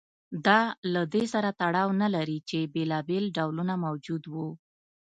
دا 0.45 0.61
له 0.93 1.01
دې 1.13 1.23
سره 1.33 1.49
تړاو 1.61 1.89
نه 2.01 2.07
لري 2.15 2.37
چې 2.49 2.59
بېلابېل 2.73 3.25
ډولونه 3.37 3.73
موجود 3.85 4.23
و 4.33 4.35